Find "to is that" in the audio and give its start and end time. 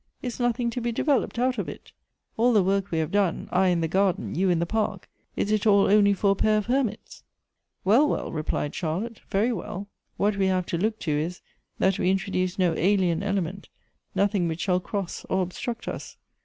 11.01-11.99